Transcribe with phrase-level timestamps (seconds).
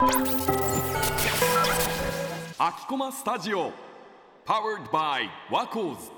[0.00, 0.06] 秋
[2.86, 3.72] 駒スタジオ
[4.46, 6.12] Powered by ワコーズ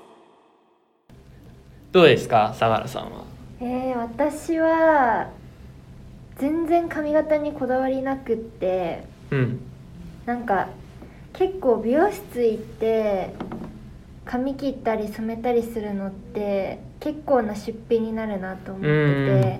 [1.91, 3.23] どうですか相良さんは？
[3.59, 5.31] えー、私は
[6.37, 9.59] 全然髪型にこだわりなくってうん。
[10.27, 10.67] なんか
[11.33, 13.33] 結構美容室行って
[14.25, 19.59] 髪切ったり染めたりするのって結構な出費になるなと思ってて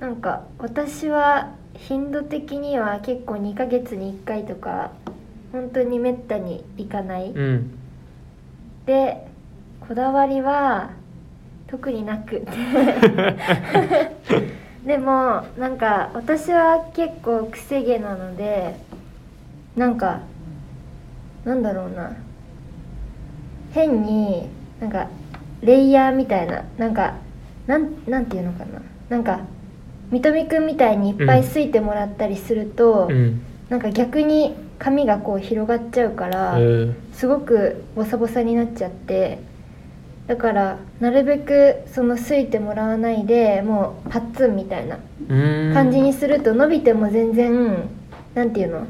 [0.00, 4.92] なんか私は頻度的には結構2ヶ月に1回とか
[5.52, 7.30] 本当にめったに行かない。
[7.30, 7.78] うん。
[8.86, 9.26] で
[9.80, 10.90] こだわりは
[11.66, 12.46] 特になく。
[14.86, 18.74] でもなんか私は結構くせ毛なので
[19.76, 20.20] なんか
[21.44, 22.16] なんだろうな。
[23.72, 24.48] 変に
[24.80, 25.08] なんか
[25.62, 27.14] レイヤーみたいななんか
[27.66, 28.82] なんなんていうのかな。
[29.08, 29.40] なんか
[30.12, 33.40] みとみくんみたいにいっぱいすいてもらったりすると、うん。
[33.68, 36.60] なんか逆に髪がこう広がっちゃうから、え。
[36.60, 39.38] ーすごくボサボサになっちゃって
[40.26, 44.98] だからなるべくそのすいてもらわないでもうパッツンみたいな
[45.74, 47.88] 感じにすると伸びても全然
[48.34, 48.86] なんていうの？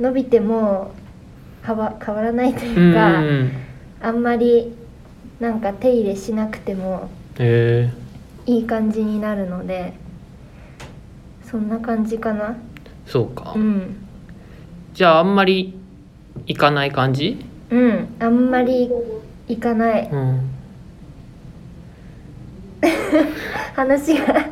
[0.00, 0.92] 伸びても
[1.64, 3.50] 変わ変わらないとういうか、ん。
[4.00, 4.74] あんまり
[5.40, 7.90] なんか手入れしなくてもえ。
[8.46, 9.94] いい感じになるので
[11.50, 12.44] そんな感じかな。
[12.50, 12.54] ー、
[13.06, 13.96] そうか、うん。
[14.94, 15.78] じゃああんまり
[16.46, 17.44] 行かない感じ？
[17.70, 18.08] うん。
[18.18, 18.90] あんまり
[19.48, 20.08] いかない。
[20.10, 20.40] うん、
[23.74, 24.46] 話が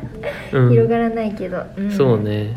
[0.53, 1.91] うん、広がらないけど、ん。
[1.91, 2.55] そうね。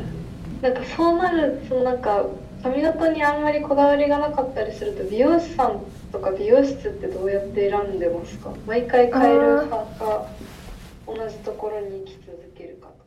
[0.63, 2.25] なんかそうなるそのなんか
[2.63, 5.81] 髪型にあんまりこだわりがなかったりすると美容師さん
[6.13, 8.51] とか美容室ってどうやって選んでますか？
[8.67, 10.27] 毎回変える派か
[11.07, 13.05] 同じところに行き続けるかとか